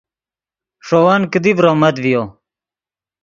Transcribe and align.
ݰے 0.85 0.99
ون 1.05 1.21
کیدی 1.31 1.51
ڤرومت 1.57 1.95
ڤیو 2.03 2.23